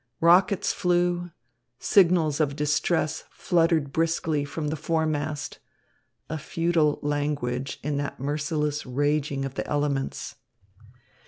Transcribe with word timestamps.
Rockets 0.19 0.73
flew, 0.73 1.29
signals 1.77 2.39
of 2.39 2.55
distress 2.55 3.23
fluttered 3.29 3.93
briskly 3.93 4.43
from 4.43 4.69
the 4.69 4.75
foremast; 4.75 5.59
a 6.27 6.39
futile 6.39 6.97
language 7.03 7.79
in 7.83 7.97
that 7.97 8.19
merciless 8.19 8.83
raging 8.83 9.45
of 9.45 9.53
the 9.53 9.67
elements. 9.67 10.37